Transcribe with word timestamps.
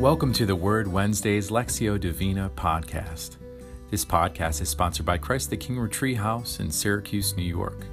Welcome 0.00 0.34
to 0.34 0.44
the 0.44 0.54
Word 0.54 0.86
Wednesdays 0.86 1.48
Lectio 1.48 1.98
Divina 1.98 2.50
podcast. 2.54 3.36
This 3.90 4.04
podcast 4.04 4.60
is 4.60 4.68
sponsored 4.68 5.06
by 5.06 5.16
Christ 5.16 5.48
the 5.48 5.56
King 5.56 5.78
Retreat 5.78 6.18
House 6.18 6.60
in 6.60 6.70
Syracuse, 6.70 7.34
New 7.34 7.42
York. 7.42 7.86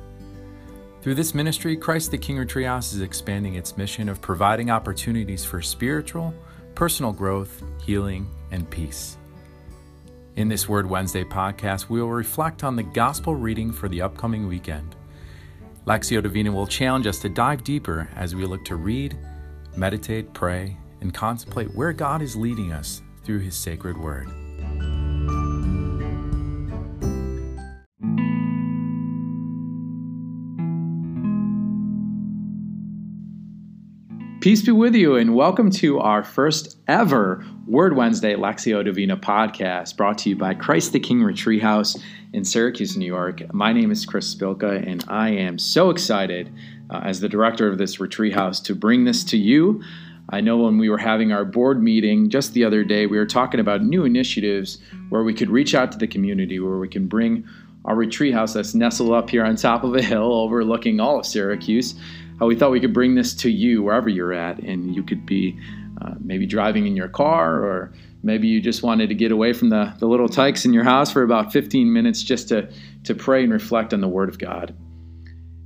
Through 1.01 1.15
this 1.15 1.33
ministry, 1.33 1.77
Christ 1.77 2.11
the 2.11 2.17
King 2.17 2.39
Retreat 2.39 2.65
House 2.65 2.91
is 2.91 2.99
expanding 2.99 3.55
its 3.55 3.77
mission 3.77 4.09
of 4.09 4.21
providing 4.21 4.69
opportunities 4.69 5.45
for 5.45 5.61
spiritual, 5.61 6.33
personal 6.75 7.13
growth, 7.13 7.63
healing, 7.85 8.29
and 8.51 8.69
peace. 8.69 9.15
In 10.35 10.49
this 10.49 10.67
Word 10.67 10.89
Wednesday 10.89 11.23
podcast, 11.23 11.87
we 11.87 12.01
will 12.01 12.09
reflect 12.09 12.65
on 12.65 12.75
the 12.75 12.83
gospel 12.83 13.33
reading 13.33 13.71
for 13.71 13.87
the 13.87 14.01
upcoming 14.01 14.49
weekend. 14.49 14.93
Lectio 15.87 16.21
Divina 16.21 16.51
will 16.51 16.67
challenge 16.67 17.07
us 17.07 17.19
to 17.19 17.29
dive 17.29 17.63
deeper 17.63 18.09
as 18.17 18.35
we 18.35 18.45
look 18.45 18.65
to 18.65 18.75
read, 18.75 19.17
meditate, 19.77 20.33
pray, 20.33 20.75
and 21.03 21.13
contemplate 21.13 21.75
where 21.75 21.93
God 21.93 22.21
is 22.21 22.35
leading 22.35 22.71
us 22.71 23.03
through 23.23 23.39
His 23.39 23.55
sacred 23.55 23.97
word. 23.97 24.27
Peace 34.41 34.61
be 34.61 34.73
with 34.73 34.93
you, 34.93 35.15
and 35.15 35.35
welcome 35.35 35.71
to 35.71 35.99
our 35.99 36.21
first 36.21 36.77
ever 36.89 37.45
Word 37.65 37.95
Wednesday 37.95 38.35
Lectio 38.35 38.83
Divina 38.83 39.15
podcast 39.15 39.95
brought 39.95 40.17
to 40.17 40.29
you 40.29 40.35
by 40.35 40.53
Christ 40.53 40.91
the 40.91 40.99
King 40.99 41.23
Retreat 41.23 41.61
House 41.61 41.97
in 42.33 42.43
Syracuse, 42.43 42.97
New 42.97 43.05
York. 43.05 43.53
My 43.53 43.71
name 43.71 43.89
is 43.89 44.05
Chris 44.05 44.35
Spilka, 44.35 44.85
and 44.85 45.01
I 45.07 45.29
am 45.29 45.57
so 45.57 45.89
excited 45.89 46.51
uh, 46.89 46.99
as 47.05 47.21
the 47.21 47.29
director 47.29 47.69
of 47.69 47.77
this 47.77 48.01
retreat 48.01 48.33
house 48.33 48.59
to 48.61 48.75
bring 48.75 49.05
this 49.05 49.23
to 49.25 49.37
you. 49.37 49.81
I 50.29 50.41
know 50.41 50.57
when 50.57 50.77
we 50.77 50.89
were 50.89 50.97
having 50.97 51.31
our 51.31 51.45
board 51.45 51.81
meeting 51.83 52.29
just 52.29 52.53
the 52.53 52.63
other 52.63 52.83
day, 52.83 53.05
we 53.05 53.17
were 53.17 53.25
talking 53.25 53.59
about 53.59 53.83
new 53.83 54.05
initiatives 54.05 54.79
where 55.09 55.23
we 55.23 55.33
could 55.33 55.49
reach 55.49 55.75
out 55.75 55.91
to 55.91 55.97
the 55.97 56.07
community, 56.07 56.59
where 56.59 56.77
we 56.77 56.87
can 56.87 57.07
bring 57.07 57.45
our 57.85 57.95
retreat 57.95 58.33
house 58.33 58.53
that's 58.53 58.73
nestled 58.73 59.11
up 59.11 59.29
here 59.29 59.43
on 59.43 59.55
top 59.55 59.83
of 59.83 59.95
a 59.95 60.01
hill 60.01 60.33
overlooking 60.33 60.99
all 60.99 61.19
of 61.19 61.25
Syracuse. 61.25 61.95
How 62.39 62.47
we 62.47 62.55
thought 62.55 62.71
we 62.71 62.79
could 62.79 62.93
bring 62.93 63.15
this 63.15 63.33
to 63.35 63.51
you 63.51 63.83
wherever 63.83 64.09
you're 64.09 64.33
at, 64.33 64.59
and 64.59 64.95
you 64.95 65.03
could 65.03 65.25
be 65.25 65.59
uh, 66.01 66.13
maybe 66.19 66.45
driving 66.45 66.87
in 66.87 66.95
your 66.95 67.09
car, 67.09 67.63
or 67.63 67.93
maybe 68.23 68.47
you 68.47 68.61
just 68.61 68.81
wanted 68.81 69.09
to 69.09 69.15
get 69.15 69.31
away 69.31 69.53
from 69.53 69.69
the, 69.69 69.93
the 69.99 70.07
little 70.07 70.29
tykes 70.29 70.65
in 70.65 70.73
your 70.73 70.83
house 70.83 71.11
for 71.11 71.23
about 71.23 71.51
15 71.51 71.91
minutes 71.91 72.23
just 72.23 72.47
to, 72.47 72.71
to 73.03 73.13
pray 73.13 73.43
and 73.43 73.51
reflect 73.51 73.93
on 73.93 74.01
the 74.01 74.07
Word 74.07 74.29
of 74.29 74.39
God. 74.39 74.75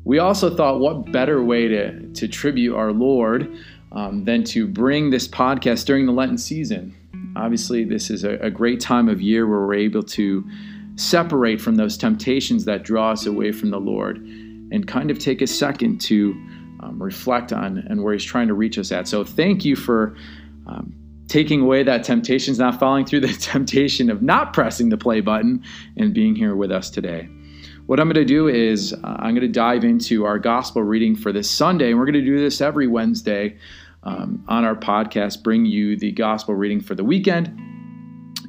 We 0.04 0.20
also 0.20 0.56
thought, 0.56 0.80
what 0.80 1.12
better 1.12 1.44
way 1.44 1.68
to, 1.68 2.08
to 2.14 2.28
tribute 2.28 2.76
our 2.76 2.92
Lord 2.92 3.58
um, 3.98 4.26
than 4.26 4.44
to 4.44 4.68
bring 4.68 5.10
this 5.10 5.28
podcast 5.28 5.86
during 5.88 6.06
the 6.06 6.12
Lenten 6.12 6.38
season. 6.38 6.96
Obviously, 7.36 7.84
this 7.84 8.12
is 8.12 8.24
a, 8.24 8.36
a 8.36 8.52
great 8.52 8.80
time 8.80 9.10
of 9.10 9.22
year 9.22 9.48
where 9.48 9.60
we're 9.62 9.74
able 9.74 10.04
to 10.04 10.48
separate 10.96 11.60
from 11.60 11.76
those 11.76 11.98
temptations 11.98 12.66
that 12.66 12.84
draw 12.84 13.12
us 13.12 13.26
away 13.26 13.52
from 13.52 13.72
the 13.72 13.80
Lord 13.80 14.18
and 14.18 14.88
kind 14.88 15.10
of 15.10 15.18
take 15.18 15.42
a 15.42 15.48
second 15.48 16.00
to 16.02 16.32
um, 16.84 17.02
reflect 17.02 17.52
on 17.52 17.80
and 17.90 18.04
where 18.04 18.14
He's 18.14 18.24
trying 18.24 18.48
to 18.50 18.54
reach 18.54 18.78
us 18.78 18.92
at. 18.92 19.08
So, 19.08 19.24
thank 19.24 19.66
you 19.66 19.76
for 19.76 20.16
um, 20.68 20.94
taking 21.28 21.62
away 21.62 21.82
that 21.82 22.04
temptations, 22.04 22.60
not 22.60 22.80
falling 22.80 23.04
through 23.04 23.22
the 23.28 23.34
temptation 23.34 24.12
of 24.12 24.22
not 24.22 24.54
pressing 24.54 24.90
the 24.90 24.98
play 24.98 25.22
button 25.22 25.64
and 25.98 26.14
being 26.14 26.36
here 26.36 26.56
with 26.56 26.72
us 26.72 26.92
today. 26.92 27.28
What 27.88 28.00
I'm 28.00 28.08
going 28.08 28.16
to 28.16 28.26
do 28.26 28.48
is 28.48 28.94
uh, 28.94 28.98
I'm 29.04 29.34
going 29.34 29.42
to 29.42 29.48
dive 29.48 29.84
into 29.84 30.26
our 30.26 30.38
gospel 30.38 30.84
reading 30.84 31.16
for 31.16 31.32
this 31.32 31.50
Sunday, 31.50 31.90
and 31.90 31.98
we're 31.98 32.06
going 32.06 32.14
to 32.14 32.22
do 32.22 32.38
this 32.38 32.62
every 32.62 32.86
Wednesday 32.86 33.58
um, 34.04 34.44
on 34.48 34.64
our 34.64 34.76
podcast, 34.76 35.44
bring 35.44 35.66
you 35.66 35.98
the 35.98 36.12
gospel 36.12 36.56
reading 36.56 36.82
for 36.82 36.96
the 36.96 37.04
weekend. 37.04 37.48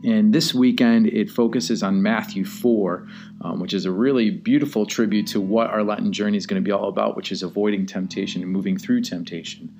And 0.04 0.32
this 0.32 0.54
weekend, 0.54 1.08
it 1.08 1.28
focuses 1.28 1.82
on 1.82 2.02
Matthew 2.02 2.44
4, 2.44 3.08
um, 3.40 3.60
which 3.60 3.74
is 3.74 3.84
a 3.84 3.90
really 3.90 4.30
beautiful 4.30 4.86
tribute 4.86 5.26
to 5.28 5.40
what 5.40 5.68
our 5.68 5.82
Latin 5.82 6.12
journey 6.12 6.36
is 6.36 6.46
going 6.46 6.62
to 6.62 6.64
be 6.64 6.70
all 6.70 6.88
about, 6.88 7.16
which 7.16 7.32
is 7.32 7.42
avoiding 7.42 7.84
temptation 7.84 8.42
and 8.42 8.50
moving 8.50 8.78
through 8.78 9.02
temptation. 9.02 9.74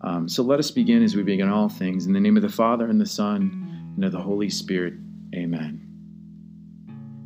Um, 0.00 0.28
so 0.28 0.44
let 0.44 0.60
us 0.60 0.70
begin 0.70 1.02
as 1.02 1.16
we 1.16 1.24
begin 1.24 1.48
all 1.48 1.68
things. 1.68 2.06
In 2.06 2.12
the 2.12 2.20
name 2.20 2.36
of 2.36 2.42
the 2.42 2.48
Father, 2.48 2.88
and 2.88 3.00
the 3.00 3.06
Son, 3.06 3.92
and 3.96 4.04
of 4.04 4.12
the 4.12 4.20
Holy 4.20 4.48
Spirit. 4.48 4.94
Amen. 5.34 5.84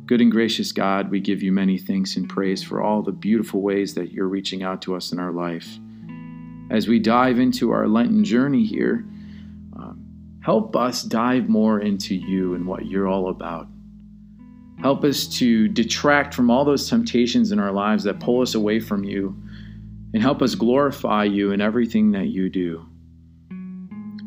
Good 0.05 0.19
and 0.19 0.31
gracious 0.31 0.71
God, 0.71 1.11
we 1.11 1.19
give 1.19 1.41
you 1.41 1.51
many 1.51 1.77
thanks 1.77 2.17
and 2.17 2.27
praise 2.27 2.63
for 2.63 2.81
all 2.81 3.03
the 3.03 3.11
beautiful 3.11 3.61
ways 3.61 3.93
that 3.93 4.11
you're 4.11 4.27
reaching 4.27 4.63
out 4.63 4.81
to 4.81 4.95
us 4.95 5.11
in 5.11 5.19
our 5.19 5.31
life. 5.31 5.77
As 6.69 6.87
we 6.87 6.99
dive 6.99 7.39
into 7.39 7.71
our 7.71 7.87
Lenten 7.87 8.23
journey 8.23 8.65
here, 8.65 9.05
um, 9.75 10.03
help 10.43 10.75
us 10.75 11.03
dive 11.03 11.49
more 11.49 11.79
into 11.79 12.15
you 12.15 12.55
and 12.55 12.65
what 12.65 12.85
you're 12.85 13.07
all 13.07 13.29
about. 13.29 13.67
Help 14.81 15.03
us 15.03 15.27
to 15.27 15.67
detract 15.67 16.33
from 16.33 16.49
all 16.49 16.65
those 16.65 16.89
temptations 16.89 17.51
in 17.51 17.59
our 17.59 17.71
lives 17.71 18.03
that 18.03 18.19
pull 18.19 18.41
us 18.41 18.55
away 18.55 18.79
from 18.79 19.03
you, 19.03 19.35
and 20.13 20.21
help 20.21 20.41
us 20.41 20.55
glorify 20.55 21.23
you 21.23 21.51
in 21.51 21.61
everything 21.61 22.11
that 22.11 22.27
you 22.27 22.49
do. 22.49 22.85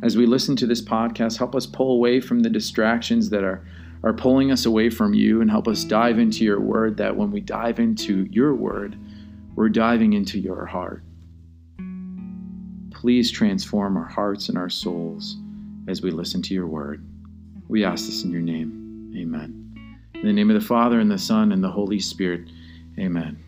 As 0.03 0.17
we 0.17 0.27
listen 0.27 0.57
to 0.57 0.67
this 0.67 0.83
podcast, 0.83 1.39
help 1.39 1.55
us 1.55 1.67
pull 1.67 1.93
away 1.93 2.21
from 2.21 2.41
the 2.41 2.51
distractions 2.51 3.31
that 3.31 3.45
are 3.45 3.67
are 4.03 4.13
pulling 4.13 4.53
us 4.53 4.67
away 4.67 4.89
from 4.89 5.15
you 5.15 5.41
and 5.41 5.51
help 5.51 5.67
us 5.67 5.83
dive 5.83 6.19
into 6.19 6.45
your 6.45 6.61
word. 6.61 6.97
That 6.99 7.17
when 7.17 7.31
we 7.31 7.41
dive 7.41 7.81
into 7.81 8.29
your 8.31 8.55
word, 8.55 8.97
we're 9.57 9.69
diving 9.69 10.13
into 10.13 10.39
your 10.39 10.67
heart. 10.67 11.03
Please 13.07 13.31
transform 13.31 13.97
our 13.97 14.09
hearts 14.09 14.49
and 14.49 14.59
our 14.59 14.69
souls 14.69 15.37
as 15.87 16.03
we 16.03 16.11
listen 16.11 16.43
to 16.43 16.53
your 16.53 16.67
word. 16.67 17.07
We 17.69 17.85
ask 17.85 18.07
this 18.07 18.25
in 18.25 18.33
your 18.33 18.41
name. 18.41 19.15
Amen. 19.17 19.97
In 20.15 20.23
the 20.27 20.33
name 20.33 20.51
of 20.51 20.61
the 20.61 20.67
Father, 20.67 20.99
and 20.99 21.09
the 21.09 21.17
Son, 21.17 21.53
and 21.53 21.63
the 21.63 21.71
Holy 21.71 22.01
Spirit. 22.01 22.49
Amen. 22.99 23.39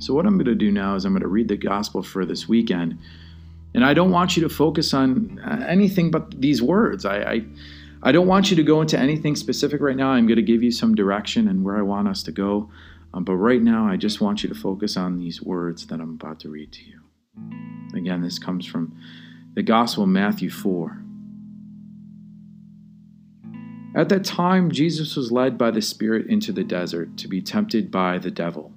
So, 0.00 0.14
what 0.14 0.26
I'm 0.26 0.34
going 0.34 0.46
to 0.46 0.56
do 0.56 0.72
now 0.72 0.96
is 0.96 1.04
I'm 1.04 1.12
going 1.12 1.22
to 1.22 1.28
read 1.28 1.46
the 1.46 1.56
gospel 1.56 2.02
for 2.02 2.26
this 2.26 2.48
weekend. 2.48 2.98
And 3.72 3.84
I 3.84 3.94
don't 3.94 4.10
want 4.10 4.36
you 4.36 4.42
to 4.42 4.48
focus 4.48 4.92
on 4.92 5.40
anything 5.68 6.10
but 6.10 6.40
these 6.40 6.60
words. 6.60 7.04
I, 7.04 7.18
I 7.18 7.44
I 8.02 8.10
don't 8.10 8.26
want 8.26 8.50
you 8.50 8.56
to 8.56 8.64
go 8.64 8.80
into 8.80 8.98
anything 8.98 9.36
specific 9.36 9.80
right 9.80 9.96
now. 9.96 10.08
I'm 10.08 10.26
going 10.26 10.34
to 10.34 10.42
give 10.42 10.64
you 10.64 10.72
some 10.72 10.96
direction 10.96 11.46
and 11.46 11.62
where 11.62 11.76
I 11.76 11.82
want 11.82 12.08
us 12.08 12.24
to 12.24 12.32
go. 12.32 12.68
Um, 13.12 13.22
but 13.22 13.36
right 13.36 13.62
now, 13.62 13.86
I 13.86 13.96
just 13.96 14.20
want 14.20 14.42
you 14.42 14.48
to 14.48 14.56
focus 14.56 14.96
on 14.96 15.20
these 15.20 15.40
words 15.40 15.86
that 15.86 16.00
I'm 16.00 16.14
about 16.20 16.40
to 16.40 16.48
read 16.48 16.72
to 16.72 16.80
you. 16.82 17.83
Again, 18.04 18.20
this 18.20 18.38
comes 18.38 18.66
from 18.66 18.94
the 19.54 19.62
Gospel 19.62 20.02
of 20.02 20.10
Matthew 20.10 20.50
4. 20.50 21.00
At 23.94 24.10
that 24.10 24.26
time, 24.26 24.70
Jesus 24.70 25.16
was 25.16 25.32
led 25.32 25.56
by 25.56 25.70
the 25.70 25.80
Spirit 25.80 26.26
into 26.26 26.52
the 26.52 26.64
desert 26.64 27.16
to 27.16 27.28
be 27.28 27.40
tempted 27.40 27.90
by 27.90 28.18
the 28.18 28.30
devil. 28.30 28.74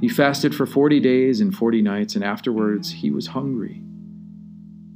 He 0.00 0.08
fasted 0.08 0.54
for 0.54 0.66
40 0.66 1.00
days 1.00 1.40
and 1.40 1.52
40 1.52 1.82
nights, 1.82 2.14
and 2.14 2.22
afterwards 2.22 2.92
he 2.92 3.10
was 3.10 3.26
hungry. 3.26 3.82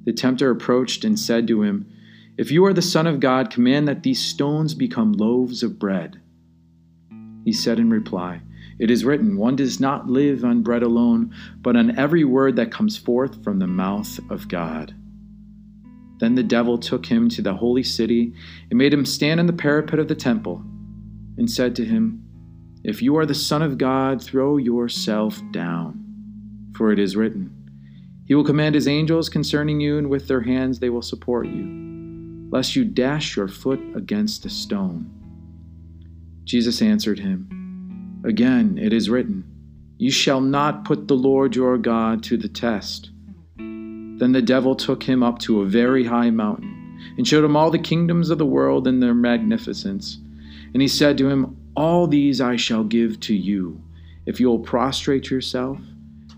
The 0.05 0.13
tempter 0.13 0.49
approached 0.49 1.05
and 1.05 1.19
said 1.19 1.49
to 1.49 1.65
him, 1.65 1.93
if 2.39 2.53
you 2.53 2.65
are 2.65 2.73
the 2.73 2.81
Son 2.81 3.09
of 3.09 3.19
God, 3.19 3.51
command 3.51 3.89
that 3.89 4.05
these 4.05 4.23
stones 4.23 4.73
become 4.73 5.15
loaves 5.15 5.65
of 5.65 5.81
bread. 5.81 6.21
He 7.45 7.53
said 7.53 7.81
in 7.81 7.91
reply, 7.91 8.43
It 8.83 8.91
is 8.91 9.05
written, 9.05 9.37
One 9.37 9.55
does 9.55 9.79
not 9.79 10.09
live 10.11 10.45
on 10.45 10.65
bread 10.65 10.83
alone, 10.83 11.33
but 11.61 11.77
on 11.77 11.97
every 11.97 12.25
word 12.25 12.57
that 12.57 12.73
comes 12.73 12.97
forth 12.97 13.45
from 13.45 13.61
the 13.61 13.69
mouth 13.69 14.19
of 14.29 14.49
God. 14.49 14.93
Then 16.19 16.35
the 16.35 16.43
devil 16.43 16.77
took 16.77 17.07
him 17.07 17.29
to 17.29 17.43
the 17.43 17.55
holy 17.55 17.85
city 17.85 18.35
and 18.71 18.77
made 18.77 18.93
him 18.93 19.07
stand 19.07 19.39
on 19.39 19.47
the 19.47 19.53
parapet 19.53 20.01
of 20.01 20.09
the 20.09 20.17
temple, 20.17 20.65
and 21.39 21.49
said 21.49 21.77
to 21.77 21.85
him, 21.85 22.25
If 22.83 23.01
you 23.01 23.17
are 23.19 23.25
the 23.25 23.37
Son 23.37 23.63
of 23.63 23.79
God, 23.79 24.21
throw 24.21 24.57
yourself 24.57 25.41
down. 25.53 26.73
For 26.77 26.91
it 26.91 26.99
is 26.99 27.15
written, 27.15 27.55
He 28.27 28.35
will 28.35 28.43
command 28.43 28.75
His 28.75 28.89
angels 28.89 29.29
concerning 29.29 29.81
you, 29.81 29.97
and 29.97 30.11
with 30.11 30.27
their 30.27 30.43
hands 30.43 30.81
they 30.81 30.91
will 30.91 31.03
support 31.03 31.47
you 31.47 31.83
lest 32.51 32.77
you 32.77 32.85
dash 32.85 33.37
your 33.37 33.49
foot 33.49 33.81
against 33.95 34.45
a 34.45 34.51
stone. 34.51 35.09
Jesus 36.45 36.83
answered 36.83 37.19
him, 37.19 37.62
Again, 38.25 38.79
it 38.79 38.93
is 38.93 39.11
written, 39.11 39.45
You 39.99 40.11
shall 40.11 40.41
not 40.41 40.85
put 40.85 41.09
the 41.09 41.17
Lord 41.17 41.57
your 41.57 41.77
God 41.79 42.23
to 42.25 42.37
the 42.37 42.49
test. 42.49 43.11
Then 43.57 44.33
the 44.33 44.43
devil 44.43 44.77
took 44.77 45.03
him 45.03 45.23
up 45.23 45.41
to 45.41 45.63
a 45.63 45.67
very 45.67 46.05
high 46.05 46.31
mountain, 46.31 47.01
and 47.17 47.27
showed 47.27 47.45
him 47.45 47.57
all 47.57 47.71
the 47.71 47.79
kingdoms 47.79 48.31
of 48.31 48.39
the 48.39 48.47
world 48.47 48.87
and 48.87 49.03
their 49.03 49.15
magnificence. 49.15 50.19
And 50.73 50.81
he 50.81 50.89
said 50.89 51.19
to 51.19 51.29
him, 51.29 51.57
All 51.75 52.07
these 52.07 52.41
I 52.41 52.57
shall 52.57 52.85
give 52.85 53.19
to 53.21 53.35
you, 53.35 53.83
if 54.25 54.39
you 54.39 54.49
will 54.49 54.61
prostrate 54.61 55.31
yourself 55.31 55.79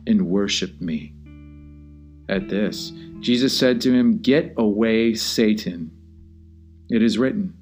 and 0.06 0.28
worship 0.28 0.80
me. 0.80 1.12
At 2.28 2.48
this, 2.48 2.92
Jesus 3.20 3.56
said 3.56 3.82
to 3.82 3.92
him, 3.92 4.18
Get 4.18 4.54
away, 4.56 5.14
Satan. 5.14 5.90
It 6.88 7.02
is 7.02 7.18
written, 7.18 7.54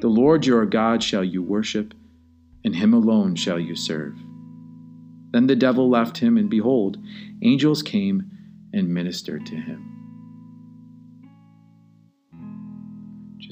The 0.00 0.08
Lord 0.08 0.44
your 0.44 0.66
God 0.66 1.02
shall 1.02 1.24
you 1.24 1.42
worship, 1.42 1.94
and 2.64 2.74
him 2.74 2.94
alone 2.94 3.34
shall 3.34 3.58
you 3.58 3.74
serve. 3.74 4.16
Then 5.32 5.46
the 5.46 5.56
devil 5.56 5.90
left 5.90 6.18
him, 6.18 6.36
and 6.36 6.48
behold, 6.48 6.98
angels 7.42 7.82
came 7.82 8.30
and 8.72 8.92
ministered 8.92 9.46
to 9.46 9.56
him. 9.56 9.94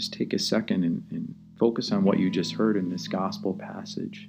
just 0.03 0.12
take 0.12 0.32
a 0.32 0.38
second 0.38 0.82
and, 0.82 1.05
and 1.11 1.35
focus 1.61 1.93
on 1.93 2.03
what 2.03 2.19
you 2.19 2.29
just 2.29 2.55
heard 2.55 2.76
in 2.76 2.91
this 2.91 3.06
gospel 3.06 3.55
passage. 3.55 4.29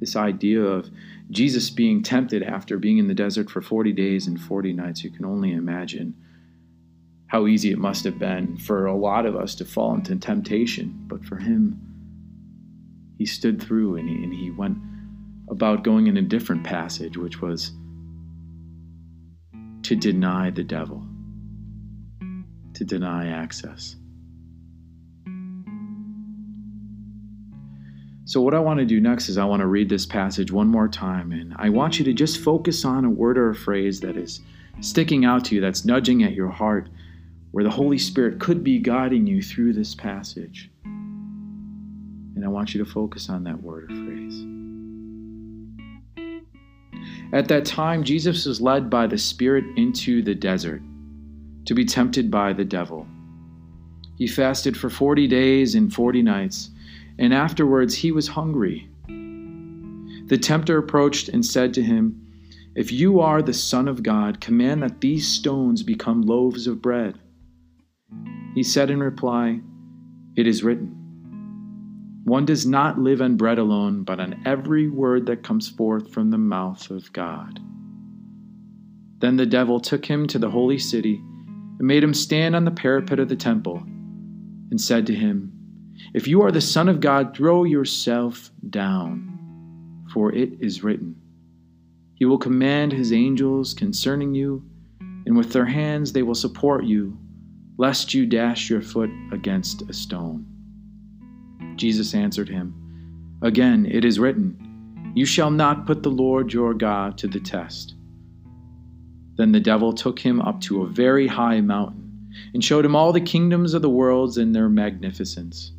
This 0.00 0.16
idea 0.16 0.62
of 0.62 0.88
Jesus 1.30 1.68
being 1.68 2.02
tempted 2.02 2.42
after 2.42 2.78
being 2.78 2.96
in 2.96 3.08
the 3.08 3.14
desert 3.14 3.50
for 3.50 3.60
40 3.60 3.92
days 3.92 4.26
and 4.26 4.40
40 4.40 4.72
nights, 4.72 5.04
you 5.04 5.10
can 5.10 5.26
only 5.26 5.52
imagine 5.52 6.14
how 7.26 7.46
easy 7.46 7.72
it 7.72 7.78
must 7.78 8.04
have 8.04 8.18
been 8.18 8.56
for 8.56 8.86
a 8.86 8.96
lot 8.96 9.26
of 9.26 9.36
us 9.36 9.54
to 9.56 9.66
fall 9.66 9.94
into 9.94 10.16
temptation. 10.16 10.94
But 11.06 11.22
for 11.24 11.36
him, 11.36 11.85
he 13.18 13.26
stood 13.26 13.62
through 13.62 13.96
and 13.96 14.08
he, 14.08 14.14
and 14.16 14.32
he 14.32 14.50
went 14.50 14.78
about 15.48 15.84
going 15.84 16.06
in 16.06 16.16
a 16.16 16.22
different 16.22 16.64
passage, 16.64 17.16
which 17.16 17.40
was 17.40 17.72
to 19.82 19.94
deny 19.94 20.50
the 20.50 20.64
devil, 20.64 21.06
to 22.74 22.84
deny 22.84 23.28
access. 23.28 23.96
So, 28.24 28.40
what 28.40 28.54
I 28.54 28.58
want 28.58 28.80
to 28.80 28.84
do 28.84 29.00
next 29.00 29.28
is 29.28 29.38
I 29.38 29.44
want 29.44 29.60
to 29.60 29.68
read 29.68 29.88
this 29.88 30.04
passage 30.04 30.50
one 30.50 30.66
more 30.66 30.88
time, 30.88 31.30
and 31.30 31.54
I 31.58 31.68
want 31.68 32.00
you 32.00 32.04
to 32.06 32.12
just 32.12 32.42
focus 32.42 32.84
on 32.84 33.04
a 33.04 33.10
word 33.10 33.38
or 33.38 33.50
a 33.50 33.54
phrase 33.54 34.00
that 34.00 34.16
is 34.16 34.40
sticking 34.80 35.24
out 35.24 35.44
to 35.44 35.54
you, 35.54 35.60
that's 35.60 35.84
nudging 35.84 36.24
at 36.24 36.32
your 36.32 36.50
heart, 36.50 36.88
where 37.52 37.62
the 37.62 37.70
Holy 37.70 37.98
Spirit 37.98 38.40
could 38.40 38.64
be 38.64 38.80
guiding 38.80 39.28
you 39.28 39.40
through 39.40 39.74
this 39.74 39.94
passage. 39.94 40.70
Want 42.56 42.72
you 42.72 42.82
to 42.82 42.90
focus 42.90 43.28
on 43.28 43.44
that 43.44 43.62
word 43.62 43.84
or 43.84 43.88
phrase. 43.88 44.46
At 47.34 47.48
that 47.48 47.66
time, 47.66 48.02
Jesus 48.02 48.46
was 48.46 48.62
led 48.62 48.88
by 48.88 49.06
the 49.06 49.18
Spirit 49.18 49.66
into 49.76 50.22
the 50.22 50.34
desert 50.34 50.80
to 51.66 51.74
be 51.74 51.84
tempted 51.84 52.30
by 52.30 52.54
the 52.54 52.64
devil. 52.64 53.06
He 54.16 54.26
fasted 54.26 54.74
for 54.74 54.88
40 54.88 55.28
days 55.28 55.74
and 55.74 55.92
40 55.92 56.22
nights 56.22 56.70
and 57.18 57.34
afterwards 57.34 57.94
he 57.94 58.10
was 58.10 58.26
hungry. 58.26 58.88
The 60.28 60.38
tempter 60.40 60.78
approached 60.78 61.28
and 61.28 61.44
said 61.44 61.74
to 61.74 61.82
him, 61.82 62.26
If 62.74 62.90
you 62.90 63.20
are 63.20 63.42
the 63.42 63.52
Son 63.52 63.86
of 63.86 64.02
God, 64.02 64.40
command 64.40 64.82
that 64.82 65.02
these 65.02 65.28
stones 65.28 65.82
become 65.82 66.22
loaves 66.22 66.66
of 66.66 66.80
bread. 66.80 67.18
He 68.54 68.62
said 68.62 68.88
in 68.88 69.00
reply, 69.00 69.60
It 70.36 70.46
is 70.46 70.64
written, 70.64 70.95
One 72.26 72.44
does 72.44 72.66
not 72.66 72.98
live 72.98 73.22
on 73.22 73.36
bread 73.36 73.58
alone, 73.58 74.02
but 74.02 74.18
on 74.18 74.42
every 74.44 74.88
word 74.88 75.26
that 75.26 75.44
comes 75.44 75.68
forth 75.68 76.12
from 76.12 76.30
the 76.30 76.38
mouth 76.38 76.90
of 76.90 77.12
God. 77.12 77.60
Then 79.20 79.36
the 79.36 79.46
devil 79.46 79.78
took 79.78 80.04
him 80.04 80.26
to 80.26 80.38
the 80.40 80.50
holy 80.50 80.78
city 80.78 81.14
and 81.78 81.86
made 81.86 82.02
him 82.02 82.12
stand 82.12 82.56
on 82.56 82.64
the 82.64 82.72
parapet 82.72 83.20
of 83.20 83.28
the 83.28 83.36
temple 83.36 83.76
and 83.76 84.80
said 84.80 85.06
to 85.06 85.14
him, 85.14 85.52
if 86.14 86.26
you 86.26 86.42
are 86.42 86.50
the 86.50 86.60
Son 86.60 86.88
of 86.88 86.98
God, 86.98 87.36
throw 87.36 87.62
yourself 87.62 88.50
down, 88.70 90.04
for 90.12 90.34
it 90.34 90.54
is 90.60 90.82
written, 90.82 91.14
He 92.14 92.24
will 92.24 92.38
command 92.38 92.92
His 92.92 93.12
angels 93.12 93.72
concerning 93.72 94.34
you, 94.34 94.68
and 95.00 95.36
with 95.36 95.52
their 95.52 95.66
hands 95.66 96.12
they 96.12 96.24
will 96.24 96.34
support 96.34 96.84
you, 96.84 97.16
lest 97.78 98.14
you 98.14 98.26
dash 98.26 98.68
your 98.68 98.82
foot 98.82 99.10
against 99.30 99.88
a 99.88 99.92
stone. 99.92 100.55
Jesus 101.76 102.14
answered 102.14 102.48
him, 102.48 102.74
Again, 103.42 103.86
it 103.86 104.04
is 104.04 104.18
written, 104.18 105.12
You 105.14 105.24
shall 105.24 105.50
not 105.50 105.86
put 105.86 106.02
the 106.02 106.10
Lord 106.10 106.52
your 106.52 106.74
God 106.74 107.18
to 107.18 107.28
the 107.28 107.40
test. 107.40 107.94
Then 109.36 109.52
the 109.52 109.60
devil 109.60 109.92
took 109.92 110.18
him 110.18 110.40
up 110.40 110.60
to 110.62 110.82
a 110.82 110.88
very 110.88 111.26
high 111.26 111.60
mountain, 111.60 112.30
and 112.54 112.64
showed 112.64 112.84
him 112.84 112.96
all 112.96 113.12
the 113.12 113.20
kingdoms 113.20 113.74
of 113.74 113.82
the 113.82 113.90
world 113.90 114.38
and 114.38 114.54
their 114.54 114.68
magnificence 114.68 115.72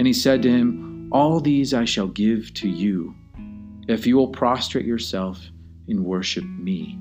and 0.00 0.06
he 0.06 0.14
said 0.14 0.40
to 0.42 0.50
him, 0.50 1.10
All 1.12 1.40
these 1.40 1.74
I 1.74 1.84
shall 1.84 2.06
give 2.06 2.54
to 2.54 2.68
you, 2.70 3.14
if 3.86 4.06
you 4.06 4.16
will 4.16 4.28
prostrate 4.28 4.86
yourself 4.86 5.38
and 5.88 6.02
worship 6.02 6.44
me. 6.44 6.98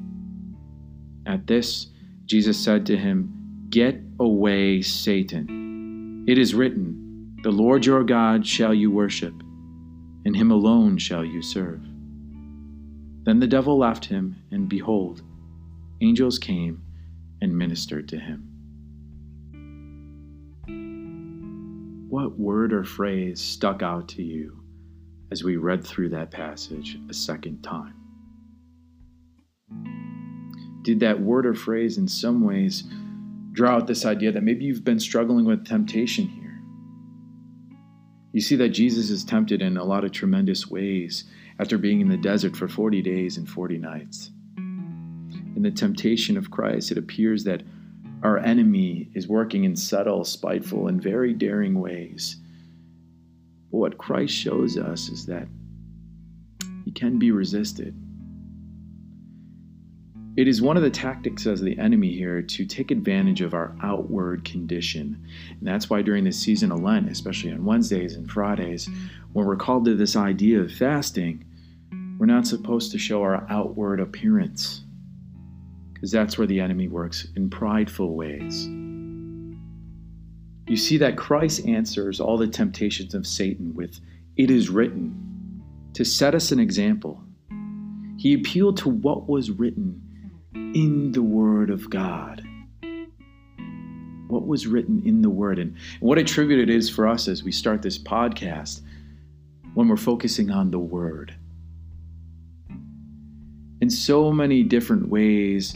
At 1.25 1.47
this, 1.47 1.87
Jesus 2.25 2.57
said 2.57 2.85
to 2.87 2.97
him, 2.97 3.65
Get 3.69 4.01
away, 4.19 4.81
Satan. 4.81 6.25
It 6.27 6.37
is 6.37 6.53
written, 6.53 7.08
The 7.41 7.51
Lord 7.51 7.85
your 7.85 8.03
God 8.03 8.45
shall 8.45 8.73
you 8.73 8.91
worship, 8.91 9.33
and 10.25 10.35
him 10.35 10.51
alone 10.51 10.97
shall 10.97 11.23
you 11.23 11.41
serve. 11.41 11.81
Then 13.23 13.39
the 13.39 13.47
devil 13.47 13.77
left 13.77 14.03
him, 14.03 14.35
and 14.51 14.67
behold, 14.67 15.21
angels 16.01 16.37
came 16.37 16.83
and 17.41 17.57
ministered 17.57 18.09
to 18.09 18.19
him. 18.19 18.45
What 22.09 22.37
word 22.37 22.73
or 22.73 22.83
phrase 22.83 23.39
stuck 23.39 23.81
out 23.81 24.09
to 24.09 24.21
you 24.21 24.61
as 25.31 25.41
we 25.41 25.55
read 25.55 25.85
through 25.85 26.09
that 26.09 26.31
passage 26.31 26.99
a 27.09 27.13
second 27.13 27.61
time? 27.61 27.95
Did 30.81 30.99
that 30.99 31.21
word 31.21 31.45
or 31.45 31.53
phrase 31.53 31.97
in 31.97 32.09
some 32.09 32.41
ways 32.41 32.83
draw 33.53 33.77
out 33.77 33.87
this 33.87 34.05
idea 34.05 34.33
that 34.33 34.43
maybe 34.43 34.65
you've 34.65 34.83
been 34.83 34.99
struggling 34.99 35.45
with 35.45 35.65
temptation? 35.65 36.38
You 38.31 38.41
see 38.41 38.55
that 38.57 38.69
Jesus 38.69 39.09
is 39.09 39.23
tempted 39.23 39.61
in 39.61 39.77
a 39.77 39.83
lot 39.83 40.03
of 40.03 40.11
tremendous 40.11 40.67
ways 40.67 41.23
after 41.59 41.77
being 41.77 42.01
in 42.01 42.09
the 42.09 42.17
desert 42.17 42.55
for 42.55 42.67
40 42.67 43.01
days 43.01 43.37
and 43.37 43.49
40 43.49 43.77
nights. 43.77 44.31
In 44.57 45.63
the 45.63 45.71
temptation 45.71 46.37
of 46.37 46.51
Christ, 46.51 46.91
it 46.91 46.97
appears 46.97 47.43
that 47.45 47.63
our 48.21 48.37
enemy 48.37 49.09
is 49.13 49.27
working 49.27 49.63
in 49.63 49.75
subtle, 49.75 50.23
spiteful, 50.23 50.87
and 50.87 51.01
very 51.01 51.33
daring 51.33 51.79
ways. 51.79 52.37
But 53.71 53.77
what 53.77 53.97
Christ 53.97 54.33
shows 54.33 54.77
us 54.77 55.09
is 55.09 55.25
that 55.25 55.47
he 56.85 56.91
can 56.91 57.17
be 57.17 57.31
resisted. 57.31 57.95
It 60.37 60.47
is 60.47 60.61
one 60.61 60.77
of 60.77 60.83
the 60.83 60.89
tactics 60.89 61.45
of 61.45 61.59
the 61.59 61.77
enemy 61.77 62.13
here 62.13 62.41
to 62.41 62.65
take 62.65 62.91
advantage 62.91 63.41
of 63.41 63.53
our 63.53 63.75
outward 63.81 64.45
condition. 64.45 65.25
And 65.49 65.67
that's 65.67 65.89
why 65.89 66.01
during 66.01 66.23
this 66.23 66.37
season 66.37 66.71
of 66.71 66.81
Lent, 66.81 67.09
especially 67.09 67.51
on 67.51 67.65
Wednesdays 67.65 68.15
and 68.15 68.29
Fridays, 68.29 68.89
when 69.33 69.45
we're 69.45 69.55
called 69.55 69.85
to 69.85 69.95
this 69.95 70.15
idea 70.15 70.61
of 70.61 70.71
fasting, 70.71 71.43
we're 72.17 72.25
not 72.25 72.47
supposed 72.47 72.91
to 72.91 72.97
show 72.97 73.21
our 73.21 73.45
outward 73.49 73.99
appearance 73.99 74.83
because 75.93 76.11
that's 76.11 76.37
where 76.37 76.47
the 76.47 76.61
enemy 76.61 76.87
works 76.87 77.27
in 77.35 77.49
prideful 77.49 78.15
ways. 78.15 78.65
You 80.67 80.77
see 80.77 80.97
that 80.97 81.17
Christ 81.17 81.65
answers 81.67 82.19
all 82.19 82.37
the 82.37 82.47
temptations 82.47 83.13
of 83.15 83.27
Satan 83.27 83.73
with, 83.73 83.99
It 84.37 84.51
is 84.51 84.69
written, 84.69 85.61
to 85.93 86.05
set 86.05 86.35
us 86.35 86.51
an 86.51 86.59
example. 86.59 87.21
He 88.17 88.33
appealed 88.33 88.77
to 88.77 88.89
what 88.89 89.27
was 89.27 89.51
written 89.51 90.01
in 90.53 91.11
the 91.11 91.21
Word 91.21 91.69
of 91.69 91.89
God. 91.89 92.43
What 94.27 94.47
was 94.47 94.67
written 94.67 95.01
in 95.05 95.21
the 95.21 95.29
Word, 95.29 95.59
and 95.59 95.75
what 95.99 96.17
a 96.17 96.23
tribute 96.23 96.59
it 96.59 96.69
is 96.69 96.89
for 96.89 97.07
us 97.07 97.27
as 97.27 97.43
we 97.43 97.51
start 97.51 97.81
this 97.81 97.97
podcast 97.97 98.81
when 99.73 99.87
we're 99.87 99.97
focusing 99.97 100.51
on 100.51 100.71
the 100.71 100.79
Word 100.79 101.35
in 103.81 103.89
so 103.89 104.31
many 104.31 104.63
different 104.63 105.09
ways. 105.09 105.73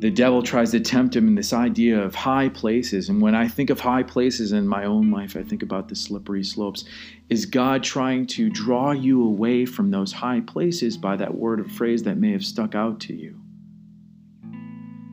The 0.00 0.10
devil 0.10 0.42
tries 0.42 0.70
to 0.72 0.80
tempt 0.80 1.16
him 1.16 1.26
in 1.26 1.34
this 1.34 1.52
idea 1.52 2.00
of 2.00 2.14
high 2.14 2.48
places. 2.50 3.08
And 3.08 3.20
when 3.20 3.34
I 3.34 3.48
think 3.48 3.68
of 3.70 3.80
high 3.80 4.04
places 4.04 4.52
in 4.52 4.66
my 4.66 4.84
own 4.84 5.10
life, 5.10 5.36
I 5.36 5.42
think 5.42 5.62
about 5.62 5.88
the 5.88 5.96
slippery 5.96 6.44
slopes. 6.44 6.84
Is 7.30 7.46
God 7.46 7.82
trying 7.82 8.26
to 8.28 8.48
draw 8.48 8.92
you 8.92 9.24
away 9.24 9.66
from 9.66 9.90
those 9.90 10.12
high 10.12 10.40
places 10.40 10.96
by 10.96 11.16
that 11.16 11.34
word 11.34 11.60
or 11.60 11.64
phrase 11.64 12.04
that 12.04 12.16
may 12.16 12.30
have 12.30 12.44
stuck 12.44 12.76
out 12.76 13.00
to 13.00 13.14
you? 13.14 13.40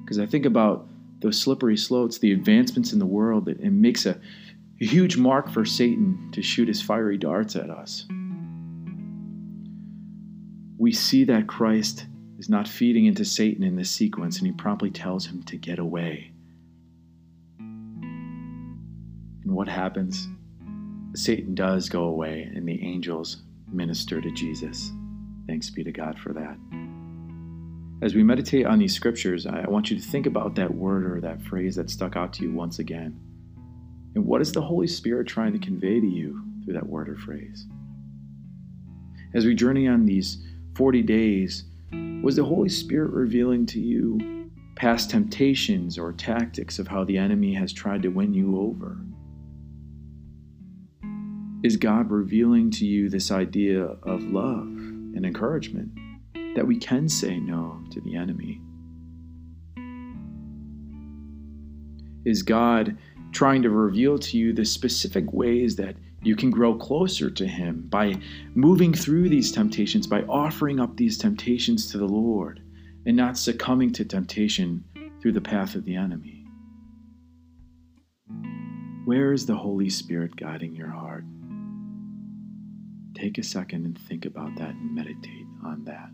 Because 0.05 0.19
I 0.19 0.27
think 0.27 0.45
about 0.45 0.87
those 1.21 1.41
slippery 1.41 1.75
slopes, 1.75 2.19
the 2.19 2.31
advancements 2.31 2.93
in 2.93 2.99
the 2.99 3.07
world, 3.07 3.49
it, 3.49 3.59
it 3.59 3.71
makes 3.71 4.05
a, 4.05 4.19
a 4.79 4.85
huge 4.85 5.17
mark 5.17 5.49
for 5.49 5.65
Satan 5.65 6.29
to 6.33 6.43
shoot 6.43 6.67
his 6.67 6.79
fiery 6.79 7.17
darts 7.17 7.55
at 7.55 7.71
us. 7.71 8.05
We 10.77 10.91
see 10.91 11.23
that 11.23 11.47
Christ 11.47 12.05
is 12.37 12.49
not 12.49 12.67
feeding 12.67 13.05
into 13.05 13.25
Satan 13.25 13.63
in 13.63 13.75
this 13.75 13.89
sequence, 13.89 14.37
and 14.37 14.45
he 14.45 14.53
promptly 14.53 14.91
tells 14.91 15.25
him 15.25 15.41
to 15.43 15.57
get 15.57 15.79
away. 15.79 16.31
And 17.57 19.55
what 19.55 19.67
happens? 19.67 20.27
Satan 21.15 21.55
does 21.55 21.89
go 21.89 22.03
away, 22.03 22.51
and 22.53 22.67
the 22.67 22.83
angels 22.83 23.41
minister 23.71 24.21
to 24.21 24.29
Jesus. 24.31 24.91
Thanks 25.47 25.71
be 25.71 25.83
to 25.83 25.91
God 25.91 26.19
for 26.19 26.33
that. 26.33 26.84
As 28.05 28.13
we 28.13 28.21
meditate 28.21 28.67
on 28.67 28.77
these 28.77 28.93
scriptures, 28.93 29.47
I 29.47 29.67
want 29.67 29.89
you 29.89 29.97
to 29.97 30.01
think 30.03 30.27
about 30.27 30.53
that 30.57 30.71
word 30.71 31.11
or 31.11 31.19
that 31.21 31.41
phrase 31.41 31.75
that 31.77 31.89
stuck 31.89 32.15
out 32.15 32.33
to 32.33 32.43
you 32.43 32.51
once 32.51 32.77
again. 32.77 33.19
And 34.13 34.23
what 34.27 34.41
is 34.41 34.51
the 34.51 34.61
Holy 34.61 34.85
Spirit 34.85 35.25
trying 35.25 35.53
to 35.53 35.57
convey 35.57 35.99
to 35.99 36.05
you 36.05 36.39
through 36.63 36.75
that 36.75 36.85
word 36.85 37.09
or 37.09 37.15
phrase? 37.15 37.65
As 39.33 39.47
we 39.47 39.55
journey 39.55 39.87
on 39.87 40.05
these 40.05 40.37
40 40.75 41.01
days, 41.01 41.63
was 42.21 42.35
the 42.35 42.43
Holy 42.43 42.69
Spirit 42.69 43.09
revealing 43.09 43.65
to 43.65 43.79
you 43.79 44.51
past 44.75 45.09
temptations 45.09 45.97
or 45.97 46.13
tactics 46.13 46.77
of 46.77 46.87
how 46.87 47.05
the 47.05 47.17
enemy 47.17 47.55
has 47.55 47.73
tried 47.73 48.03
to 48.03 48.09
win 48.09 48.35
you 48.35 48.59
over? 48.59 48.99
Is 51.63 51.75
God 51.75 52.11
revealing 52.11 52.69
to 52.69 52.85
you 52.85 53.09
this 53.09 53.31
idea 53.31 53.81
of 53.83 54.21
love 54.25 54.67
and 54.67 55.25
encouragement 55.25 55.89
that 56.55 56.65
we 56.65 56.77
can 56.77 57.07
say 57.07 57.37
no 57.37 57.83
to 57.91 58.01
the 58.01 58.15
enemy? 58.15 58.61
Is 62.25 62.41
God 62.41 62.97
trying 63.31 63.61
to 63.61 63.69
reveal 63.69 64.17
to 64.17 64.37
you 64.37 64.53
the 64.53 64.65
specific 64.65 65.31
ways 65.31 65.75
that 65.75 65.95
you 66.23 66.35
can 66.35 66.49
grow 66.49 66.73
closer 66.73 67.29
to 67.29 67.45
Him 67.45 67.85
by 67.89 68.15
moving 68.55 68.93
through 68.93 69.29
these 69.29 69.51
temptations, 69.51 70.07
by 70.07 70.23
offering 70.23 70.79
up 70.79 70.97
these 70.97 71.17
temptations 71.17 71.91
to 71.91 71.99
the 71.99 72.07
Lord, 72.07 72.63
and 73.05 73.15
not 73.15 73.37
succumbing 73.37 73.91
to 73.93 74.05
temptation 74.05 74.83
through 75.21 75.33
the 75.33 75.41
path 75.41 75.75
of 75.75 75.85
the 75.85 75.95
enemy? 75.95 76.47
Where 79.05 79.33
is 79.33 79.45
the 79.45 79.55
Holy 79.55 79.89
Spirit 79.89 80.35
guiding 80.35 80.75
your 80.75 80.89
heart? 80.89 81.25
Take 83.13 83.37
a 83.37 83.43
second 83.43 83.85
and 83.85 83.97
think 83.97 84.25
about 84.25 84.55
that 84.57 84.71
and 84.71 84.95
meditate 84.95 85.45
on 85.63 85.83
that. 85.85 86.09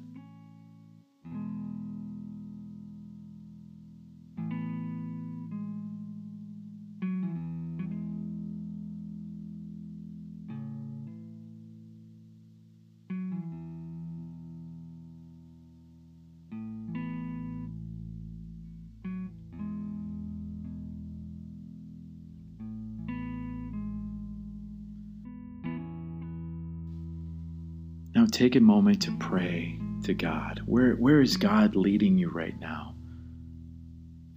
Take 28.42 28.56
a 28.56 28.60
moment 28.60 29.00
to 29.00 29.16
pray 29.20 29.78
to 30.04 30.16
God. 30.16 30.64
Where, 30.66 30.94
where 30.94 31.22
is 31.22 31.38
God 31.38 31.76
leading 31.76 32.18
you 32.18 32.32
right 32.32 32.60
now? 32.60 32.96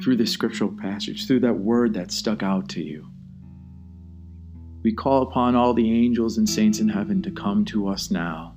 Through 0.02 0.16
the 0.16 0.26
scriptural 0.26 0.76
passage, 0.78 1.26
through 1.26 1.40
that 1.40 1.54
word 1.54 1.94
that 1.94 2.12
stuck 2.12 2.42
out 2.42 2.68
to 2.70 2.82
you. 2.82 3.08
We 4.82 4.92
call 4.92 5.23
upon 5.23 5.56
all 5.56 5.73
the 5.73 5.90
angels 5.90 6.37
and 6.37 6.46
saints 6.46 6.80
in 6.80 6.88
heaven 6.90 7.23
to 7.23 7.30
come 7.30 7.64
to 7.66 7.88
us 7.88 8.11
now 8.11 8.56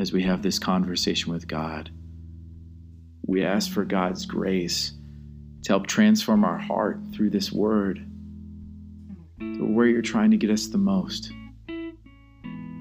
as 0.00 0.12
we 0.12 0.20
have 0.24 0.42
this 0.42 0.58
conversation 0.58 1.32
with 1.32 1.46
God. 1.46 1.88
We 3.24 3.44
ask 3.44 3.70
for 3.70 3.84
God's 3.84 4.26
grace 4.26 4.94
to 5.62 5.68
help 5.68 5.86
transform 5.86 6.42
our 6.42 6.58
heart 6.58 6.98
through 7.12 7.30
this 7.30 7.52
word 7.52 8.04
to 9.38 9.64
where 9.64 9.86
you're 9.86 10.02
trying 10.02 10.32
to 10.32 10.36
get 10.36 10.50
us 10.50 10.66
the 10.66 10.78
most. 10.78 11.32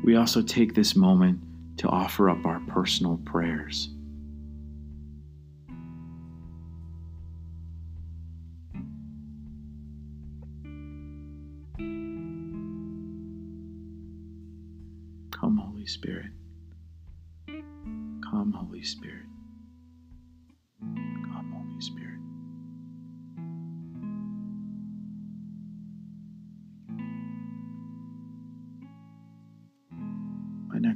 We 0.03 0.15
also 0.15 0.41
take 0.41 0.73
this 0.73 0.95
moment 0.95 1.41
to 1.77 1.87
offer 1.87 2.29
up 2.29 2.45
our 2.45 2.59
personal 2.67 3.17
prayers. 3.25 3.89
Come, 15.31 15.57
Holy 15.57 15.87
Spirit. 15.87 16.31
Come, 17.47 18.53
Holy 18.55 18.83
Spirit. 18.83 19.30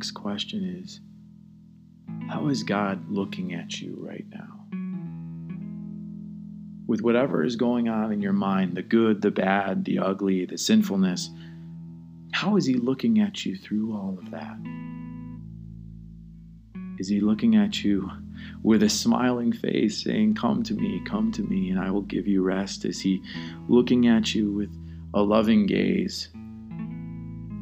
Next 0.05 0.11
question 0.11 0.83
is 0.83 0.99
How 2.29 2.47
is 2.49 2.61
God 2.61 3.09
looking 3.09 3.55
at 3.55 3.81
you 3.81 3.97
right 3.97 4.25
now? 4.29 4.67
With 6.85 7.01
whatever 7.01 7.43
is 7.43 7.55
going 7.55 7.89
on 7.89 8.13
in 8.13 8.21
your 8.21 8.31
mind 8.31 8.75
the 8.75 8.83
good, 8.83 9.23
the 9.23 9.31
bad, 9.31 9.83
the 9.83 9.97
ugly, 9.97 10.45
the 10.45 10.59
sinfulness 10.59 11.31
how 12.33 12.55
is 12.57 12.65
He 12.65 12.75
looking 12.75 13.19
at 13.19 13.45
you 13.45 13.55
through 13.55 13.93
all 13.93 14.19
of 14.21 14.29
that? 14.29 14.57
Is 16.99 17.07
He 17.07 17.19
looking 17.21 17.55
at 17.55 17.83
you 17.83 18.11
with 18.61 18.83
a 18.83 18.89
smiling 18.89 19.53
face 19.53 20.03
saying, 20.03 20.35
Come 20.35 20.61
to 20.63 20.75
me, 20.75 21.01
come 21.05 21.31
to 21.31 21.41
me, 21.41 21.69
and 21.69 21.79
I 21.79 21.89
will 21.89 22.01
give 22.01 22.27
you 22.27 22.43
rest? 22.43 22.85
Is 22.85 22.99
He 22.99 23.23
looking 23.69 24.07
at 24.07 24.35
you 24.35 24.51
with 24.51 24.69
a 25.15 25.23
loving 25.23 25.65
gaze? 25.65 26.29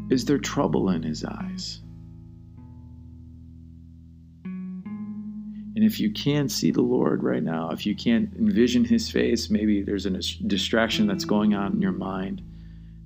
Is 0.09 0.25
there 0.25 0.39
trouble 0.39 0.89
in 0.89 1.03
His 1.03 1.23
eyes? 1.23 1.82
And 5.75 5.83
if 5.83 5.99
you 5.99 6.11
can't 6.11 6.51
see 6.51 6.71
the 6.71 6.81
Lord 6.81 7.23
right 7.23 7.41
now, 7.41 7.71
if 7.71 7.85
you 7.85 7.95
can't 7.95 8.31
envision 8.37 8.85
His 8.85 9.09
face, 9.09 9.49
maybe 9.49 9.81
there's 9.81 10.05
a 10.05 10.11
distraction 10.45 11.07
that's 11.07 11.25
going 11.25 11.55
on 11.55 11.73
in 11.73 11.81
your 11.81 11.91
mind, 11.91 12.41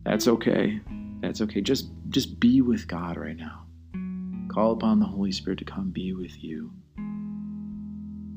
that's 0.04 0.28
okay. 0.28 0.80
That's 1.22 1.42
okay. 1.42 1.62
Just 1.62 1.90
just 2.10 2.40
be 2.40 2.62
with 2.62 2.88
God 2.88 3.18
right 3.18 3.36
now. 3.36 3.66
Call 4.50 4.72
upon 4.72 5.00
the 5.00 5.06
Holy 5.06 5.32
Spirit 5.32 5.60
to 5.60 5.66
come 5.66 5.92
be 5.92 6.14
with 6.14 6.44
you. 6.44 6.72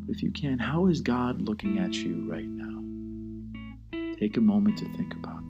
If 0.09 0.23
you 0.23 0.33
can, 0.33 0.59
how 0.59 0.87
is 0.87 1.01
God 1.01 1.43
looking 1.43 1.79
at 1.79 1.95
you 1.95 2.29
right 2.29 2.49
now? 2.49 4.17
Take 4.19 4.37
a 4.37 4.41
moment 4.41 4.79
to 4.79 4.85
think 4.97 5.15
about 5.15 5.50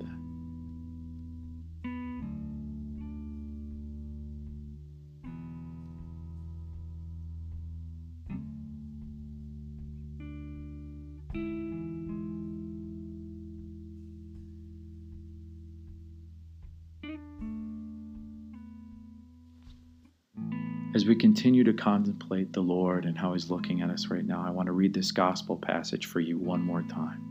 As 20.93 21.07
we 21.07 21.15
continue 21.15 21.63
to 21.63 21.73
contemplate 21.73 22.53
the 22.53 22.63
Lord 22.63 23.05
and 23.05 23.17
how 23.17 23.33
He's 23.33 23.49
looking 23.49 23.81
at 23.81 23.91
us 23.91 24.09
right 24.09 24.25
now, 24.25 24.45
I 24.45 24.51
want 24.51 24.67
to 24.67 24.73
read 24.73 24.93
this 24.93 25.13
gospel 25.13 25.57
passage 25.57 26.07
for 26.07 26.19
you 26.19 26.37
one 26.37 26.63
more 26.63 26.83
time. 26.83 27.23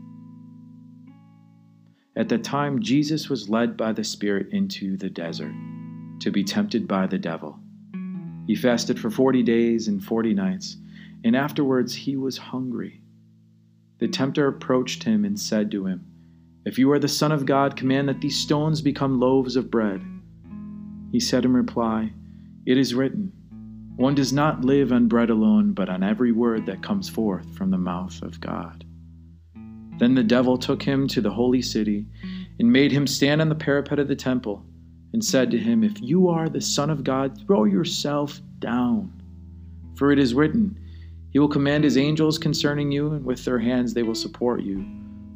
At 2.16 2.30
the 2.30 2.38
time, 2.38 2.80
Jesus 2.80 3.28
was 3.28 3.50
led 3.50 3.76
by 3.76 3.92
the 3.92 4.02
Spirit 4.02 4.48
into 4.52 4.96
the 4.96 5.10
desert 5.10 5.52
to 6.20 6.30
be 6.30 6.42
tempted 6.42 6.88
by 6.88 7.06
the 7.06 7.18
devil. 7.18 7.58
He 8.46 8.56
fasted 8.56 8.98
for 8.98 9.10
40 9.10 9.42
days 9.42 9.88
and 9.88 10.02
40 10.02 10.32
nights, 10.32 10.78
and 11.22 11.36
afterwards 11.36 11.94
he 11.94 12.16
was 12.16 12.38
hungry. 12.38 13.02
The 13.98 14.08
tempter 14.08 14.48
approached 14.48 15.04
him 15.04 15.26
and 15.26 15.38
said 15.38 15.70
to 15.72 15.84
him, 15.84 16.06
If 16.64 16.78
you 16.78 16.90
are 16.92 16.98
the 16.98 17.08
Son 17.08 17.30
of 17.30 17.44
God, 17.44 17.76
command 17.76 18.08
that 18.08 18.22
these 18.22 18.38
stones 18.38 18.80
become 18.80 19.20
loaves 19.20 19.56
of 19.56 19.70
bread. 19.70 20.02
He 21.12 21.20
said 21.20 21.44
in 21.44 21.52
reply, 21.52 22.14
It 22.64 22.78
is 22.78 22.94
written, 22.94 23.32
one 24.00 24.14
does 24.14 24.32
not 24.32 24.64
live 24.64 24.92
on 24.92 25.08
bread 25.08 25.28
alone, 25.28 25.74
but 25.74 25.90
on 25.90 26.02
every 26.02 26.32
word 26.32 26.64
that 26.64 26.82
comes 26.82 27.06
forth 27.06 27.54
from 27.54 27.70
the 27.70 27.76
mouth 27.76 28.22
of 28.22 28.40
God. 28.40 28.82
Then 29.98 30.14
the 30.14 30.22
devil 30.22 30.56
took 30.56 30.82
him 30.82 31.06
to 31.08 31.20
the 31.20 31.28
holy 31.28 31.60
city 31.60 32.06
and 32.58 32.72
made 32.72 32.92
him 32.92 33.06
stand 33.06 33.42
on 33.42 33.50
the 33.50 33.54
parapet 33.54 33.98
of 33.98 34.08
the 34.08 34.16
temple 34.16 34.64
and 35.12 35.22
said 35.22 35.50
to 35.50 35.58
him, 35.58 35.84
If 35.84 36.00
you 36.00 36.30
are 36.30 36.48
the 36.48 36.62
Son 36.62 36.88
of 36.88 37.04
God, 37.04 37.42
throw 37.46 37.64
yourself 37.64 38.40
down. 38.58 39.22
For 39.96 40.10
it 40.12 40.18
is 40.18 40.32
written, 40.32 40.80
He 41.28 41.38
will 41.38 41.48
command 41.48 41.84
His 41.84 41.98
angels 41.98 42.38
concerning 42.38 42.90
you, 42.90 43.12
and 43.12 43.22
with 43.22 43.44
their 43.44 43.58
hands 43.58 43.92
they 43.92 44.02
will 44.02 44.14
support 44.14 44.62
you, 44.62 44.82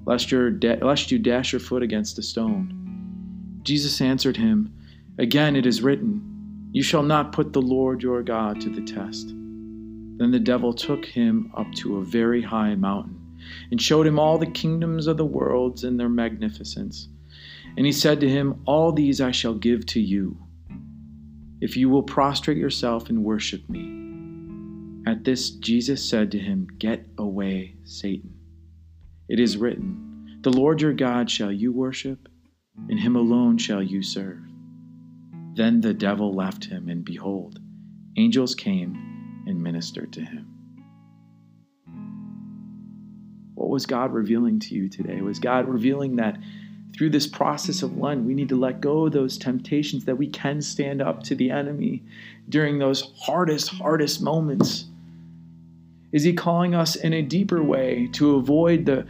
lest, 0.06 0.30
da- 0.30 0.78
lest 0.80 1.10
you 1.10 1.18
dash 1.18 1.52
your 1.52 1.60
foot 1.60 1.82
against 1.82 2.18
a 2.18 2.22
stone. 2.22 3.60
Jesus 3.62 4.00
answered 4.00 4.38
him, 4.38 4.72
Again 5.18 5.54
it 5.54 5.66
is 5.66 5.82
written, 5.82 6.33
you 6.74 6.82
shall 6.82 7.04
not 7.04 7.30
put 7.30 7.52
the 7.52 7.62
Lord 7.62 8.02
your 8.02 8.20
God 8.24 8.60
to 8.60 8.68
the 8.68 8.82
test. 8.82 9.28
Then 9.28 10.32
the 10.32 10.40
devil 10.40 10.72
took 10.72 11.04
him 11.04 11.52
up 11.56 11.72
to 11.74 11.98
a 11.98 12.04
very 12.04 12.42
high 12.42 12.74
mountain 12.74 13.38
and 13.70 13.80
showed 13.80 14.08
him 14.08 14.18
all 14.18 14.38
the 14.38 14.46
kingdoms 14.46 15.06
of 15.06 15.16
the 15.16 15.24
world 15.24 15.84
and 15.84 16.00
their 16.00 16.08
magnificence. 16.08 17.08
And 17.76 17.86
he 17.86 17.92
said 17.92 18.18
to 18.20 18.28
him, 18.28 18.60
All 18.66 18.90
these 18.90 19.20
I 19.20 19.30
shall 19.30 19.54
give 19.54 19.86
to 19.86 20.00
you, 20.00 20.36
if 21.60 21.76
you 21.76 21.88
will 21.88 22.02
prostrate 22.02 22.58
yourself 22.58 23.08
and 23.08 23.22
worship 23.22 23.68
me. 23.68 24.02
At 25.06 25.22
this, 25.22 25.50
Jesus 25.50 26.04
said 26.04 26.32
to 26.32 26.40
him, 26.40 26.66
Get 26.78 27.06
away, 27.18 27.76
Satan. 27.84 28.34
It 29.28 29.38
is 29.38 29.56
written, 29.56 30.40
The 30.42 30.50
Lord 30.50 30.82
your 30.82 30.92
God 30.92 31.30
shall 31.30 31.52
you 31.52 31.70
worship, 31.70 32.28
and 32.88 32.98
him 32.98 33.14
alone 33.14 33.58
shall 33.58 33.82
you 33.82 34.02
serve. 34.02 34.40
Then 35.54 35.80
the 35.80 35.94
devil 35.94 36.34
left 36.34 36.64
him, 36.64 36.88
and 36.88 37.04
behold, 37.04 37.60
angels 38.16 38.56
came 38.56 39.44
and 39.46 39.62
ministered 39.62 40.12
to 40.14 40.20
him. 40.20 40.48
What 43.54 43.70
was 43.70 43.86
God 43.86 44.12
revealing 44.12 44.58
to 44.60 44.74
you 44.74 44.88
today? 44.88 45.20
Was 45.20 45.38
God 45.38 45.68
revealing 45.68 46.16
that 46.16 46.38
through 46.92 47.10
this 47.10 47.28
process 47.28 47.82
of 47.82 47.96
Lent, 47.96 48.24
we 48.24 48.34
need 48.34 48.48
to 48.48 48.56
let 48.56 48.80
go 48.80 49.06
of 49.06 49.12
those 49.12 49.38
temptations 49.38 50.04
that 50.06 50.18
we 50.18 50.26
can 50.26 50.60
stand 50.60 51.00
up 51.00 51.22
to 51.24 51.36
the 51.36 51.50
enemy 51.50 52.02
during 52.48 52.78
those 52.78 53.12
hardest, 53.20 53.68
hardest 53.68 54.20
moments? 54.20 54.86
Is 56.10 56.24
He 56.24 56.32
calling 56.32 56.74
us 56.74 56.96
in 56.96 57.12
a 57.12 57.22
deeper 57.22 57.62
way 57.62 58.08
to 58.14 58.36
avoid 58.36 58.86
the, 58.86 59.06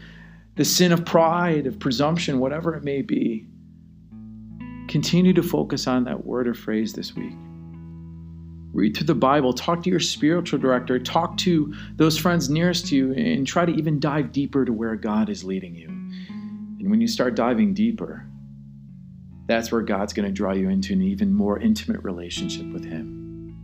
the 0.56 0.64
sin 0.64 0.92
of 0.92 1.06
pride, 1.06 1.66
of 1.66 1.78
presumption, 1.78 2.38
whatever 2.38 2.74
it 2.74 2.84
may 2.84 3.00
be? 3.00 3.46
Continue 4.94 5.32
to 5.32 5.42
focus 5.42 5.88
on 5.88 6.04
that 6.04 6.24
word 6.24 6.46
or 6.46 6.54
phrase 6.54 6.92
this 6.92 7.16
week. 7.16 7.32
Read 8.72 8.96
through 8.96 9.08
the 9.08 9.14
Bible, 9.16 9.52
talk 9.52 9.82
to 9.82 9.90
your 9.90 9.98
spiritual 9.98 10.60
director, 10.60 11.00
talk 11.00 11.36
to 11.38 11.74
those 11.96 12.16
friends 12.16 12.48
nearest 12.48 12.86
to 12.86 12.94
you, 12.94 13.12
and 13.12 13.44
try 13.44 13.64
to 13.64 13.72
even 13.72 13.98
dive 13.98 14.30
deeper 14.30 14.64
to 14.64 14.72
where 14.72 14.94
God 14.94 15.28
is 15.28 15.42
leading 15.42 15.74
you. 15.74 15.88
And 15.88 16.88
when 16.92 17.00
you 17.00 17.08
start 17.08 17.34
diving 17.34 17.74
deeper, 17.74 18.24
that's 19.48 19.72
where 19.72 19.82
God's 19.82 20.12
going 20.12 20.28
to 20.28 20.32
draw 20.32 20.52
you 20.52 20.68
into 20.68 20.92
an 20.92 21.02
even 21.02 21.34
more 21.34 21.58
intimate 21.58 22.04
relationship 22.04 22.72
with 22.72 22.84
Him. 22.84 23.56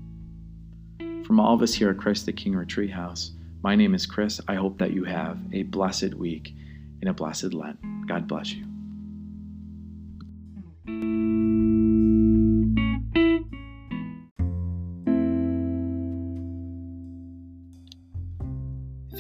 From 1.25 1.39
all 1.39 1.55
of 1.55 1.63
us 1.63 1.73
here 1.73 1.91
at 1.91 1.99
Christ 1.99 2.27
the 2.27 2.33
King 2.33 2.57
Retreat 2.57 2.91
House, 2.91 3.31
my 3.63 3.77
name 3.77 3.95
is 3.95 4.05
Chris. 4.05 4.41
I 4.49 4.57
hope 4.57 4.79
that 4.79 4.95
you 4.95 5.05
have 5.05 5.39
a 5.53 5.63
blessed 5.63 6.15
week 6.15 6.57
and 7.01 7.09
a 7.09 7.15
blessed 7.15 7.55
Lent. 7.55 7.79
God 8.09 8.27
bless 8.27 8.53
you. 8.53 8.67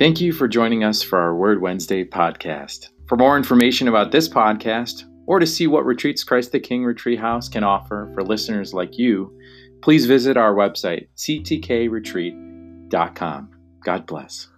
Thank 0.00 0.18
you 0.18 0.32
for 0.32 0.48
joining 0.48 0.82
us 0.82 1.02
for 1.02 1.18
our 1.18 1.36
Word 1.36 1.60
Wednesday 1.60 2.04
podcast. 2.04 2.88
For 3.06 3.18
more 3.18 3.36
information 3.36 3.86
about 3.86 4.12
this 4.12 4.30
podcast, 4.30 5.04
or 5.26 5.38
to 5.38 5.46
see 5.46 5.66
what 5.66 5.84
retreats 5.84 6.24
Christ 6.24 6.52
the 6.52 6.58
King 6.58 6.86
Retreat 6.86 7.18
House 7.18 7.50
can 7.50 7.64
offer 7.64 8.10
for 8.14 8.22
listeners 8.22 8.72
like 8.72 8.96
you, 8.96 9.38
please 9.82 10.06
visit 10.06 10.38
our 10.38 10.54
website, 10.54 11.08
ctkretreat.com. 11.18 13.50
God 13.84 14.06
bless. 14.06 14.48